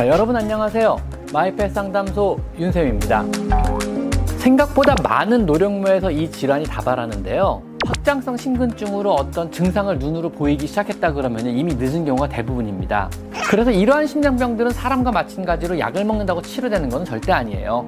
자, 0.00 0.08
여러분 0.08 0.34
안녕하세요. 0.34 0.96
마이펫 1.30 1.74
상담소 1.74 2.40
윤쌤입니다. 2.58 3.22
생각보다 4.38 4.94
많은 5.02 5.44
노령묘에서 5.44 6.10
이 6.10 6.30
질환이 6.30 6.64
다발하는데요. 6.64 7.62
확장성 7.86 8.38
심근증으로 8.38 9.12
어떤 9.12 9.52
증상을 9.52 9.98
눈으로 9.98 10.30
보이기 10.30 10.66
시작했다 10.66 11.12
그러면 11.12 11.44
이미 11.48 11.74
늦은 11.74 12.06
경우가 12.06 12.30
대부분입니다. 12.30 13.10
그래서 13.50 13.70
이러한 13.70 14.06
심장병들은 14.06 14.70
사람과 14.70 15.12
마찬가지로 15.12 15.78
약을 15.78 16.06
먹는다고 16.06 16.40
치료되는 16.40 16.88
건 16.88 17.04
절대 17.04 17.32
아니에요. 17.32 17.84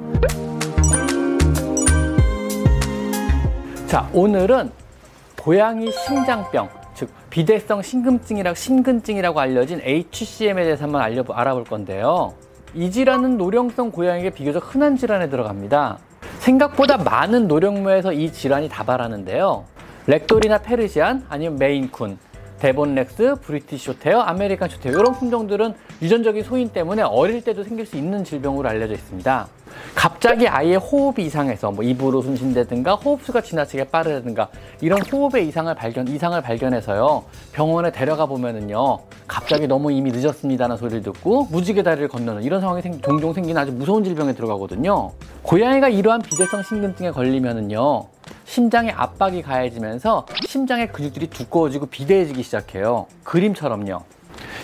자, 3.87 4.07
오늘은 4.13 4.71
고양이 5.41 5.91
심장병, 5.91 6.69
즉 7.03 7.11
비대성 7.31 7.83
심근증이라고 7.83 8.55
심근증이라고 8.55 9.41
알려진 9.41 9.81
HCM에 9.83 10.63
대해서 10.63 10.85
한번 10.85 11.01
알려 11.01 11.25
알아볼 11.29 11.65
건데요. 11.65 12.35
이 12.75 12.93
질환은 12.93 13.39
노령성 13.39 13.91
고양이에게 13.91 14.31
비교적 14.31 14.73
흔한 14.73 14.97
질환에 14.97 15.29
들어갑니다. 15.29 15.99
생각보다 16.39 16.99
많은 16.99 17.49
노령묘에서 17.49 18.13
이 18.13 18.33
질환이 18.33 18.69
다발하는데요. 18.69 19.65
랙돌이나 20.07 20.59
페르시안 20.59 21.27
아니면 21.29 21.59
메인쿤, 21.59 22.19
데본렉스, 22.61 23.37
브리티시 23.43 23.85
쇼트헤어, 23.85 24.21
아메리칸 24.21 24.69
쇼트헤어 24.69 24.93
이런 24.93 25.13
품종들은 25.15 25.75
유전적인 26.03 26.45
소인 26.45 26.69
때문에 26.69 27.03
어릴 27.03 27.43
때도 27.43 27.65
생길 27.65 27.85
수 27.85 27.97
있는 27.97 28.23
질병으로 28.23 28.69
알려져 28.69 28.95
있습니다. 28.95 29.49
갑자기 29.95 30.49
아이의 30.49 30.77
호흡이 30.77 31.27
이상해서 31.27 31.71
뭐 31.71 31.85
입으로 31.85 32.23
숨쉰다든가 32.23 32.95
호흡수가 32.97 33.41
지나치게 33.43 33.85
빠르다든가 33.85 34.49
이런 34.81 35.01
호흡의 35.03 35.47
이상을 35.49 35.75
발견 35.75 36.09
이상을 36.09 36.41
발견해서요 36.41 37.25
병원에 37.53 37.93
데려가 37.93 38.27
보면은요 38.27 39.01
갑자기 39.27 39.67
너무 39.67 39.93
이미 39.93 40.11
늦었습니다라는 40.13 40.77
소리를 40.77 41.03
듣고 41.03 41.45
무지개 41.51 41.83
다리를 41.83 42.09
건너는 42.09 42.43
이런 42.43 42.61
상황이 42.61 42.83
생, 42.83 43.01
종종 43.01 43.33
생기는 43.33 43.61
아주 43.61 43.73
무서운 43.73 44.05
질병에 44.05 44.35
들어가거든요. 44.35 45.13
고양이가 45.43 45.89
이러한 45.89 46.23
비대성 46.23 46.63
심근증에 46.63 47.11
걸리면은요 47.13 48.07
심장의 48.45 48.93
압박이 48.93 49.43
가해지면서 49.43 50.27
심장의 50.47 50.93
근육들이 50.93 51.29
두꺼워지고 51.29 51.87
비대해지기 51.87 52.43
시작해요. 52.43 53.07
그림처럼요. 53.25 54.03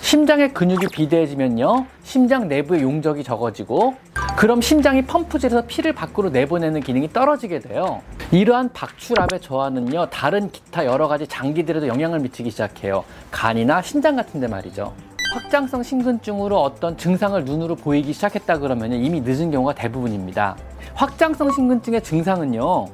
심장의 0.01 0.53
근육이 0.53 0.89
비대해지면요 0.92 1.86
심장 2.03 2.48
내부의 2.48 2.83
용적이 2.83 3.25
적어지고 3.25 3.95
그럼 4.39 4.61
심장이 4.61 5.03
펌프질해서 5.03 5.62
피를 5.67 5.92
밖으로 5.92 6.31
내보내는 6.31 6.81
기능이 6.81 7.12
떨어지게 7.12 7.58
돼요. 7.58 8.03
이러한 8.31 8.72
박출압의 8.72 9.41
저하는요, 9.41 10.11
다른 10.11 10.53
기타 10.53 10.86
여러 10.86 11.08
가지 11.08 11.27
장기들에도 11.27 11.89
영향을 11.89 12.20
미치기 12.20 12.53
시작해요. 12.53 13.03
간이나 13.33 13.83
신장 13.83 14.14
같은 14.14 14.39
데 14.39 14.47
말이죠. 14.47 14.95
확장성 15.34 15.83
심근증으로 15.83 16.56
어떤 16.56 16.97
증상을 16.97 17.45
눈으로 17.45 17.75
보이기 17.75 18.12
시작했다 18.12 18.58
그러면 18.58 18.92
이미 18.92 19.20
늦은 19.22 19.50
경우가 19.50 19.75
대부분입니다. 19.75 20.56
확장성 20.95 21.50
심근증의 21.50 22.05
증상은요, 22.05 22.86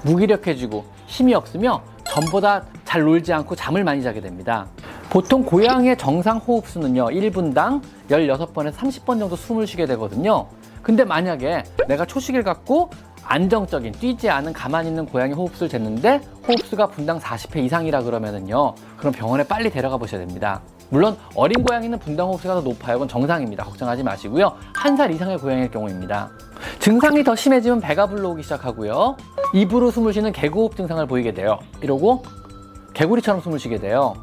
무기력해지고 0.00 0.82
힘이 1.04 1.34
없으며 1.34 1.82
전보다 2.04 2.64
잘 2.86 3.02
놀지 3.02 3.34
않고 3.34 3.54
잠을 3.54 3.84
많이 3.84 4.02
자게 4.02 4.22
됩니다. 4.22 4.66
보통 5.10 5.44
고양이의 5.44 5.96
정상 5.96 6.38
호흡수는요, 6.38 7.06
1분당 7.06 7.80
16번에서 8.10 8.72
30번 8.74 9.18
정도 9.18 9.36
숨을 9.36 9.66
쉬게 9.66 9.86
되거든요. 9.86 10.46
근데 10.82 11.04
만약에 11.04 11.64
내가 11.88 12.04
초식을 12.04 12.42
갖고 12.42 12.90
안정적인 13.24 13.92
뛰지 13.92 14.30
않은 14.30 14.52
가만히 14.52 14.88
있는 14.88 15.04
고양이 15.06 15.32
호흡수를 15.32 15.68
쟀는데 15.68 16.20
호흡수가 16.46 16.86
분당 16.88 17.18
40회 17.18 17.56
이상이라 17.64 18.02
그러면은요 18.02 18.74
그럼 18.96 19.12
병원에 19.12 19.42
빨리 19.42 19.68
데려가 19.68 19.96
보셔야 19.96 20.20
됩니다. 20.20 20.60
물론 20.90 21.16
어린 21.34 21.64
고양이는 21.64 21.98
분당 21.98 22.28
호흡수가 22.28 22.54
더 22.54 22.60
높아요. 22.60 22.94
그건 22.96 23.08
정상입니다. 23.08 23.64
걱정하지 23.64 24.04
마시고요. 24.04 24.52
한 24.76 24.96
살 24.96 25.10
이상의 25.10 25.38
고양이일 25.38 25.70
경우입니다. 25.72 26.30
증상이 26.78 27.24
더 27.24 27.34
심해지면 27.34 27.80
배가 27.80 28.06
불러오기 28.06 28.44
시작하고요. 28.44 29.16
입으로 29.54 29.90
숨을 29.90 30.12
쉬는 30.12 30.30
개구호흡 30.30 30.76
증상을 30.76 31.04
보이게 31.06 31.34
돼요. 31.34 31.58
이러고 31.82 32.22
개구리처럼 32.94 33.40
숨을 33.42 33.58
쉬게 33.58 33.78
돼요 33.78 34.14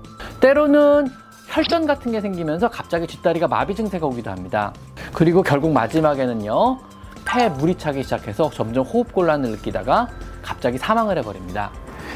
때로는 0.44 1.08
혈전 1.48 1.88
같은 1.88 2.12
게 2.12 2.20
생기면서 2.20 2.70
갑자기 2.70 3.08
뒷다리가 3.08 3.48
마비 3.48 3.74
증세가 3.74 4.06
오기도 4.08 4.30
합니다. 4.30 4.74
그리고 5.14 5.42
결국 5.42 5.72
마지막에는요, 5.72 6.80
폐에 7.24 7.48
물이 7.48 7.78
차기 7.78 8.04
시작해서 8.04 8.50
점점 8.50 8.84
호흡곤란을 8.84 9.52
느끼다가 9.52 10.10
갑자기 10.42 10.78
사망을 10.78 11.18
해버립니다. 11.20 11.72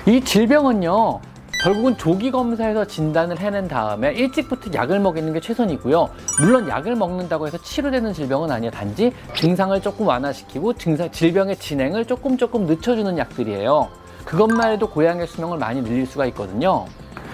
이 0.06 0.20
질병은요, 0.20 1.22
결국은 1.64 1.98
조기 1.98 2.30
검사에서 2.30 2.84
진단을 2.86 3.40
해낸 3.40 3.70
다음에 3.70 4.12
일찍부터 4.12 4.72
약을 4.74 5.00
먹이는 5.00 5.32
게 5.32 5.40
최선이고요. 5.40 6.10
물론 6.42 6.68
약을 6.68 6.96
먹는다고 6.96 7.48
해서 7.48 7.58
치료되는 7.58 8.12
질병은 8.12 8.52
아니에요. 8.52 8.72
단지 8.72 9.14
증상을 9.38 9.82
조금 9.82 10.06
완화시키고 10.06 10.74
증상, 10.74 11.10
질병의 11.10 11.56
진행을 11.60 12.04
조금 12.04 12.38
조금 12.38 12.66
늦춰주는 12.66 13.18
약들이에요. 13.18 13.88
그것만 14.26 14.74
해도 14.74 14.90
고양이의 14.90 15.28
수명을 15.28 15.58
많이 15.58 15.82
늘릴 15.82 16.06
수가 16.06 16.26
있거든요. 16.26 16.88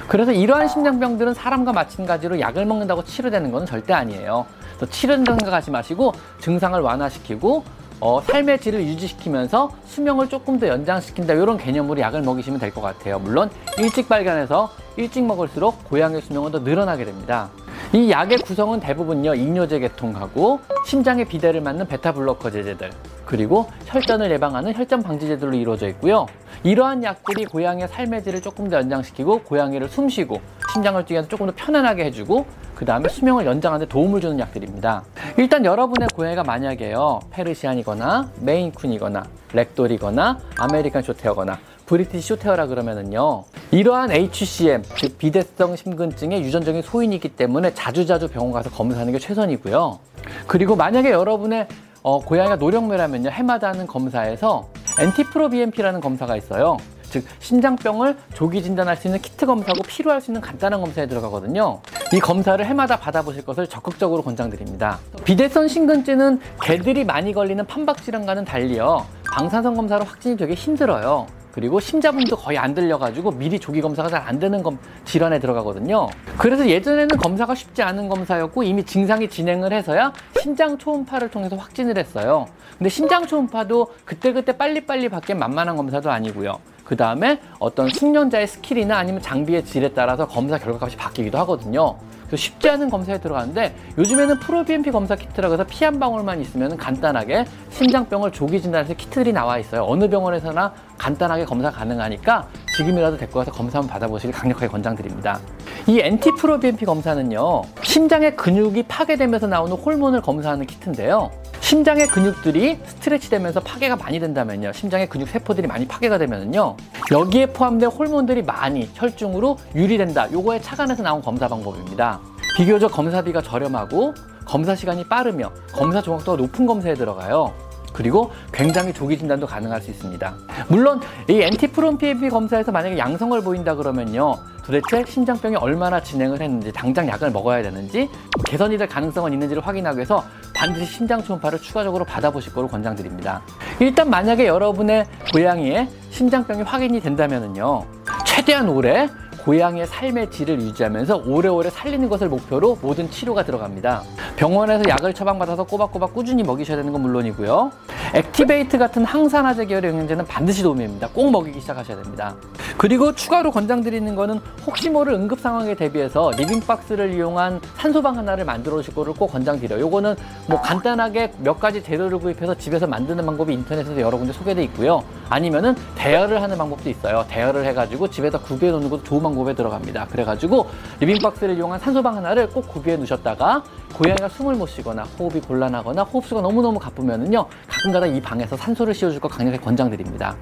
그래서 0.08 0.32
이러한 0.32 0.68
심장병들은 0.68 1.34
사람과 1.34 1.72
마찬가지로 1.74 2.40
약을 2.40 2.66
먹는다고 2.66 3.04
치료되는 3.04 3.52
것은 3.52 3.66
절대 3.66 3.94
아니에요. 3.94 4.46
치료된다는 4.90 5.40
생각하지 5.40 5.72
마시고 5.72 6.14
증상을 6.40 6.80
완화시키고 6.80 7.64
어, 8.00 8.20
삶의 8.22 8.60
질을 8.60 8.82
유지시키면서 8.82 9.72
수명을 9.86 10.28
조금 10.28 10.60
더 10.60 10.68
연장시킨다 10.68 11.34
이런 11.36 11.58
개념으로 11.58 12.02
약을 12.02 12.22
먹이시면 12.22 12.60
될 12.60 12.72
것 12.74 12.82
같아요. 12.82 13.18
물론 13.20 13.50
일찍 13.78 14.10
발견해서 14.10 14.70
일찍 14.98 15.24
먹을수록 15.26 15.86
고양이 15.86 16.20
수명은 16.20 16.52
더 16.52 16.60
늘어나게 16.60 17.06
됩니다. 17.06 17.50
이 17.94 18.12
약의 18.12 18.40
구성은 18.40 18.82
대부분요 18.82 19.36
이뇨제 19.36 19.80
계통하고 19.80 20.60
심장의 20.86 21.26
비대를 21.26 21.62
맞는 21.62 21.88
베타블로커 21.88 22.52
제제들 22.52 22.92
그리고 23.26 23.68
혈전을 23.86 24.32
예방하는 24.32 24.74
혈전 24.74 25.04
방지 25.04 25.28
제들로 25.28 25.54
이루어져 25.54 25.88
있고요. 25.90 26.28
이러한 26.64 27.04
약들이 27.04 27.46
고양이의 27.46 27.88
삶의 27.88 28.24
질을 28.24 28.42
조금 28.42 28.70
더 28.70 28.78
연장시키고 28.78 29.44
고양이를 29.44 29.90
숨쉬고 29.90 30.40
심장을 30.74 31.04
뛰게 31.06 31.20
해서 31.20 31.28
조금 31.28 31.48
더 31.48 31.54
편안하게 31.56 32.06
해주고 32.06 32.46
그 32.76 32.86
다음에 32.86 33.08
수명을 33.10 33.46
연장하는 33.46 33.86
데 33.86 33.90
도움을 33.90 34.22
주는 34.22 34.40
약들입니다. 34.40 35.04
일단 35.38 35.66
여러분의 35.66 36.10
고양이가 36.16 36.44
만약에요 36.44 37.20
페르시안이거나 37.32 38.32
메인쿤이거나 38.42 39.24
랙돌이거나 39.54 40.40
아메리칸 40.58 41.04
쇼트헤어거나 41.04 41.60
브리티시 41.86 42.30
쇼트헤어라 42.30 42.68
그러면은요 42.68 43.44
이러한 43.72 44.12
HCM 44.12 44.84
즉 44.98 45.18
비대성 45.18 45.76
심근증의 45.76 46.42
유전적인 46.44 46.82
소인이기 46.82 47.30
때문에 47.30 47.74
자주자주 47.74 48.30
병원 48.30 48.54
가서 48.54 48.70
검사하는 48.70 49.12
게 49.12 49.20
최선이고요. 49.20 50.00
그리고 50.48 50.76
만약에 50.76 51.12
여러분의 51.12 51.68
어, 52.04 52.20
고양이가 52.20 52.58
노령묘라면요 52.58 53.30
해마다 53.30 53.70
하는 53.70 53.88
검사에서 53.88 54.68
NT-proBNP라는 55.00 56.02
검사가 56.02 56.36
있어요. 56.36 56.78
즉 57.10 57.26
심장병을 57.40 58.18
조기 58.34 58.62
진단할 58.64 58.98
수 58.98 59.08
있는 59.08 59.22
키트 59.22 59.46
검사고 59.46 59.84
피로 59.84 60.04
할 60.04 60.20
수 60.20 60.32
있는 60.32 60.42
간단한 60.42 60.82
검사에 60.82 61.06
들어가거든요. 61.08 61.80
이 62.12 62.20
검사를 62.20 62.64
해마다 62.66 62.98
받아보실 62.98 63.46
것을 63.46 63.68
적극적으로 63.68 64.22
권장드립니다. 64.24 65.00
비대성 65.24 65.68
심근증은 65.68 66.42
개들이 66.62 67.04
많이 67.06 67.32
걸리는 67.32 67.66
판막 67.66 68.04
질환과는 68.04 68.46
달리요. 68.46 69.06
방사선 69.32 69.76
검사로 69.76 70.06
확진이 70.06 70.36
되게 70.38 70.56
힘들어요. 70.56 71.28
그리고 71.54 71.80
심잡음도 71.80 72.36
거의 72.36 72.58
안 72.58 72.74
들려가지고 72.74 73.32
미리 73.32 73.60
조기 73.60 73.80
검사가 73.80 74.10
잘 74.10 74.24
안 74.24 74.40
되는 74.40 74.64
검, 74.64 74.80
질환에 75.04 75.38
들어가거든요. 75.40 76.08
그래서 76.38 76.68
예전에는 76.68 77.18
검사가 77.18 77.56
쉽지 77.56 77.84
않은 77.84 78.08
검사였고 78.08 78.64
이미 78.64 78.84
증상이 78.84 79.28
진행을 79.30 79.74
해서야 79.74 80.14
심장 80.42 80.78
초음파를 80.78 81.30
통해서 81.30 81.58
확진을 81.58 81.98
했어요. 81.98 82.48
근데 82.78 82.90
심장 82.90 83.28
초음파도 83.28 83.94
그때그때 84.06 84.56
빨리빨리 84.58 85.10
받기엔 85.10 85.38
만만한 85.38 85.76
검사도 85.76 86.10
아니고요. 86.10 86.58
그 86.86 86.96
다음에 86.96 87.40
어떤 87.60 87.90
숙련자의 87.90 88.48
스킬이나 88.48 88.98
아니면 88.98 89.22
장비의 89.22 89.66
질에 89.66 89.90
따라서 89.94 90.26
검사 90.26 90.58
결과값이 90.58 90.96
바뀌기도 90.96 91.38
하거든요. 91.40 91.98
쉽지 92.38 92.70
않은 92.70 92.90
검사에 92.90 93.20
들어가는데 93.20 93.76
요즘에는 93.98 94.40
proBNP 94.40 94.92
검사 94.92 95.16
키트라고 95.16 95.54
해서 95.54 95.64
피 95.66 95.84
한 95.84 96.00
방울만 96.00 96.40
있으면 96.40 96.78
간단하게 96.78 97.46
심장병을 97.72 98.32
조기 98.32 98.62
진단해서 98.62 98.94
키트들이 98.94 99.34
나와 99.34 99.58
있어요. 99.58 99.84
어느 99.86 100.10
병원에서나 100.10 100.74
간단하게 100.98 101.46
검사 101.46 101.70
가능하니까 101.70 102.48
지금이라도 102.78 103.18
데리고 103.18 103.40
가서 103.40 103.52
검사 103.52 103.80
한번 103.80 103.92
받아보시길 103.92 104.34
강력하게 104.34 104.68
권장드립니다. 104.68 105.40
이 105.88 106.00
NT-proBNP 106.00 106.86
검사는요, 106.86 107.64
심장의 107.82 108.38
근육이 108.38 108.84
파괴되면서 108.84 109.48
나오는 109.48 109.76
호르몬을 109.76 110.22
검사하는 110.22 110.66
키트인데요. 110.66 111.30
심장의 111.64 112.08
근육들이 112.08 112.78
stretch 112.86 113.30
되면서 113.30 113.62
파괴가 113.62 113.96
많이 113.96 114.20
된다면요. 114.20 114.74
심장의 114.74 115.08
근육 115.08 115.30
세포들이 115.30 115.66
많이 115.66 115.88
파괴가 115.88 116.18
되면요. 116.18 116.76
여기에 117.10 117.48
포함된 117.48 117.90
호르몬들이 117.90 118.44
많이 118.44 118.90
혈중으로 118.94 119.58
유리된다. 119.74 120.30
요거에 120.34 120.60
착안해서 120.60 121.02
나온 121.04 121.22
검사 121.22 121.48
방법입니다. 121.48 122.20
비교적 122.58 122.92
검사비가 122.92 123.42
저렴하고 123.42 124.14
검사 124.44 124.76
시간이 124.76 125.06
빠르며 125.06 125.52
검사 125.72 126.02
정확도가 126.02 126.38
높은 126.38 126.66
검사에 126.66 126.96
들어가요. 126.96 127.54
그리고 127.94 128.32
굉장히 128.52 128.92
조기 128.92 129.18
진단도 129.18 129.48
가능할 129.48 129.82
수 129.82 129.90
있습니다. 129.90 130.34
물론 130.68 131.00
이 131.30 131.50
PAP 131.98 132.28
검사에서 132.28 132.74
만약에 132.74 132.98
양성을 132.98 133.40
보인다 133.42 133.74
그러면요. 133.76 134.38
도대체 134.66 135.04
심장병이 135.06 135.58
얼마나 135.58 136.02
진행을 136.02 136.42
했는지 136.42 136.72
당장 136.72 137.08
약을 137.08 137.32
먹어야 137.32 137.62
되는지 137.62 138.10
개선이 138.46 138.78
될 138.78 138.88
가능성은 138.88 139.34
있는지를 139.34 139.66
확인하기 139.66 139.98
위해서 139.98 140.24
반드시 140.64 140.86
심장 140.86 141.22
초음파를 141.22 141.60
추가적으로 141.60 142.06
받아보실 142.06 142.54
거로 142.54 142.70
권장드립니다. 142.70 143.42
일단 143.82 144.10
만약에 144.10 144.48
여러분의 144.48 145.06
고양이의 145.34 145.90
심장병이 146.10 146.62
확인이 146.62 147.02
된다면요 147.02 147.86
최대한 148.26 148.70
오래 148.70 149.10
고양이의 149.44 149.88
삶의 149.88 150.32
질을 150.32 150.62
유지하면서 150.62 151.24
오래오래 151.26 151.70
살리는 151.70 152.08
것을 152.08 152.30
목표로 152.30 152.78
모든 152.82 153.12
치료가 153.12 153.44
들어갑니다. 153.44 154.04
병원에서 154.38 154.88
약을 154.88 155.14
처방받아서 155.14 155.66
꼬박꼬박 155.66 156.14
꾸준히 156.14 156.44
먹이셔야 156.44 156.78
되는 156.78 156.94
건 156.94 157.02
물론이고요. 157.02 157.72
액티베이트 158.14 158.78
같은 158.78 159.04
항산화제 159.06 159.66
계열의 159.66 159.92
영양제는 159.92 160.28
반드시 160.28 160.62
도움이 160.62 160.82
됩니다. 160.82 161.10
꼭 161.12 161.32
먹이기 161.32 161.60
시작하셔야 161.60 161.98
됩니다. 162.00 162.36
그리고 162.78 163.12
추가로 163.12 163.50
권장드리는 163.50 164.16
거는 164.16 164.40
혹시 164.68 164.88
모를 164.92 165.14
응급 165.14 165.40
상황에 165.40 165.74
대비해서 165.74 166.30
리빙박스를 166.38 167.12
이용한 167.16 167.60
산소방 167.78 168.16
하나를 168.16 168.46
만들어 168.46 168.78
오실 168.78 168.94
거를 168.94 169.14
꼭 169.14 169.32
권장드려요. 169.32 169.82
요거는 169.82 170.16
뭐 170.48 170.62
간단하게 170.62 171.34
몇 171.40 171.60
가지 171.60 171.82
재료를 171.82 172.20
구입해서 172.20 172.54
집에서 172.56 172.86
만드는 172.86 173.26
방법이 173.26 173.52
인터넷에서 173.52 174.00
여러 174.00 174.16
군데 174.16 174.32
소개돼 174.32 174.64
있고요. 174.66 175.04
아니면은 175.34 175.76
대여를 175.96 176.44
하는 176.44 176.56
방법도 176.60 176.92
있어요. 176.92 177.26
대여를 177.28 177.66
해가지고 177.66 178.08
집에다 178.08 178.38
구비해 178.38 178.72
놓는 178.72 178.88
것도 178.88 179.04
좋은 179.04 179.24
방법에 179.24 179.56
들어갑니다. 179.56 180.06
그래가지고 180.12 180.70
리빙박스를 181.00 181.58
이용한 181.58 181.80
산소방 181.80 182.18
하나를 182.18 182.50
꼭 182.50 182.68
구비해 182.68 182.96
놓으셨다가 182.98 183.64
고양이가 183.96 184.30
숨을 184.30 184.54
못 184.54 184.68
쉬거나 184.68 185.04
호흡이 185.18 185.42
곤란하거나 185.42 186.04
호흡수가 186.04 186.42
너무너무 186.42 186.78
가쁘면은요 186.78 187.48
가끔가다 187.68 188.08
이 188.08 188.22
방에서 188.22 188.56
산소를 188.56 188.94
씌워줄 188.94 189.20
거 189.20 189.28
강력하게 189.28 189.64
권장드립니다. 189.64 190.36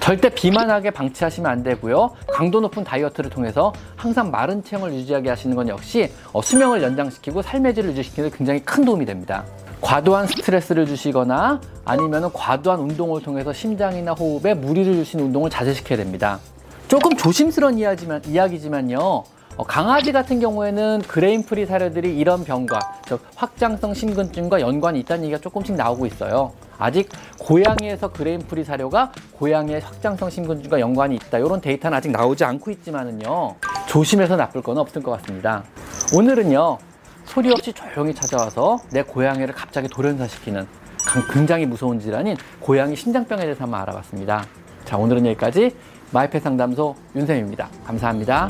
절대 0.00 0.28
비만하게 0.28 0.90
방치하시면 0.90 1.50
안 1.50 1.62
되고요. 1.62 2.10
강도 2.30 2.60
높은 2.60 2.84
다이어트를 2.84 3.30
통해서 3.30 3.72
항상 3.96 4.30
마른 4.30 4.62
체형을 4.62 4.92
유지하게 4.92 5.30
하시는 5.30 5.56
건 5.56 5.68
역시 5.68 6.12
어, 6.34 6.42
수명을 6.42 6.82
연장시키고 6.82 7.40
삶의 7.40 7.74
질을 7.74 7.90
유지시키는 7.90 8.28
데 8.28 8.36
굉장히 8.36 8.60
큰 8.60 8.84
도움이 8.84 9.06
됩니다. 9.06 9.44
과도한 9.84 10.26
스트레스를 10.28 10.86
주시거나 10.86 11.60
아니면 11.84 12.32
과도한 12.32 12.80
운동을 12.80 13.22
통해서 13.22 13.52
심장이나 13.52 14.12
호흡에 14.12 14.54
무리를 14.54 14.94
주시는 14.94 15.26
운동을 15.26 15.50
자제시켜야 15.50 15.98
됩니다. 15.98 16.40
조금 16.88 17.14
조심스러운 17.14 17.78
이야기지만, 17.78 18.22
이야기지만요. 18.26 18.98
어, 19.56 19.64
강아지 19.64 20.10
같은 20.10 20.40
경우에는 20.40 21.02
grain-free 21.06 21.66
사료들이 21.66 22.16
이런 22.18 22.44
병과 22.44 22.78
즉 23.06 23.20
확장성 23.36 23.92
심근증과 23.92 24.62
연관이 24.62 25.00
있다는 25.00 25.24
얘기가 25.24 25.38
조금씩 25.38 25.76
나오고 25.76 26.06
있어요. 26.06 26.52
아직 26.78 27.10
고양이에서 27.38 28.10
grain-free 28.10 28.64
사료가 28.64 29.12
고양이의 29.38 29.82
확장성 29.82 30.30
심근증과 30.30 30.80
연관이 30.80 31.14
있다. 31.16 31.38
이런 31.38 31.60
데이터는 31.60 31.96
아직 31.96 32.10
나오지 32.10 32.42
않고 32.42 32.70
있지만은요. 32.70 33.54
조심해서 33.86 34.36
나쁠 34.36 34.62
건 34.62 34.78
없을 34.78 35.02
것 35.02 35.10
같습니다. 35.20 35.62
오늘은요. 36.16 36.78
소리 37.24 37.50
없이 37.50 37.72
조용히 37.72 38.14
찾아와서 38.14 38.78
내 38.90 39.02
고양이를 39.02 39.54
갑자기 39.54 39.88
돌연사시키는 39.88 40.66
강- 41.04 41.26
굉장히 41.32 41.66
무서운 41.66 41.98
질환인 42.00 42.36
고양이 42.60 42.94
심장병에 42.96 43.42
대해서 43.42 43.64
한번 43.64 43.80
알아봤습니다. 43.82 44.44
자, 44.84 44.96
오늘은 44.96 45.26
여기까지 45.26 45.74
마이펫 46.12 46.42
상담소 46.42 46.94
윤쌤입니다. 47.16 47.68
감사합니다. 47.84 48.48